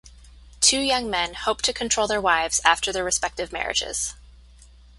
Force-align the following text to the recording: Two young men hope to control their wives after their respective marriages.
Two 0.61 0.79
young 0.79 1.11
men 1.11 1.35
hope 1.35 1.61
to 1.61 1.71
control 1.71 2.07
their 2.07 2.19
wives 2.19 2.59
after 2.65 2.91
their 2.91 3.03
respective 3.03 3.51
marriages. 3.51 4.15